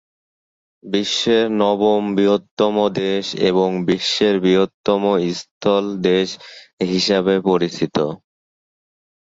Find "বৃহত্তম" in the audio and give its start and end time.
2.15-2.75, 4.39-5.01